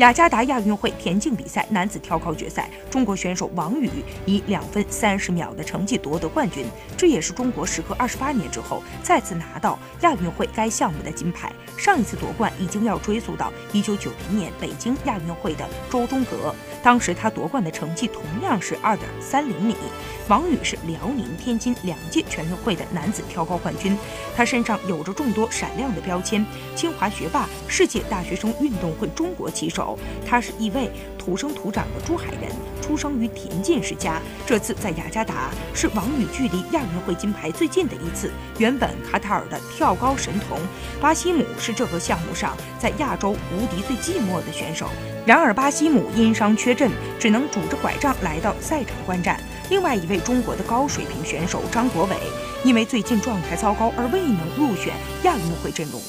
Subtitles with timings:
[0.00, 3.90] 雅加达亚运会田径比赛男子跳高决赛，中国选手王宇
[4.24, 6.64] 以两分三十秒的成绩夺得冠军，
[6.96, 11.52] 这也是中国时隔二十八年之后再次拿到亚运会该项目的金牌。
[11.76, 19.76] 上一次夺冠已经要追溯到一九九零年北京亚运会的周中格，当时他夺冠的成绩同样是二点三零米。
[20.28, 23.98] 王宇是辽宁、天津两届全运会的男子跳高冠军，
[24.34, 29.89] 他身上有着众多闪亮的标签：清华学霸、世界大学生运动会中国旗手。
[30.26, 34.20] 他是一位土生土长的珠海人，出生于田径世家。
[34.46, 38.30] 这次在雅加达是王宇距离亚运会金牌最近的一次。
[38.58, 40.58] 原本卡塔尔的跳高神童
[41.00, 44.86] 巴西姆是这个项目上在亚洲无敌最寂寞的选手，
[45.26, 49.40] 然而巴西姆因伤缺阵，只能拄着拐杖来到赛场观战。
[49.68, 52.16] 另外一位中国的高水平选手张国伟，
[52.64, 56.00] 因为最近状态糟糕而未能入选亚运会阵容。